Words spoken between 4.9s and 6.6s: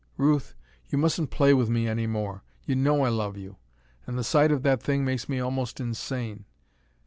makes me almost insane.